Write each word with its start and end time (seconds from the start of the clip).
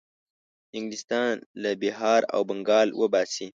انګلیسیان 0.77 1.35
له 1.61 1.71
بیهار 1.81 2.21
او 2.33 2.41
بنګال 2.49 2.87
وباسي. 3.01 3.47